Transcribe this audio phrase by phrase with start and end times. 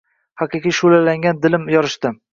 [0.41, 2.17] Haqiqat shuʼlalanganday dilim yorishdi.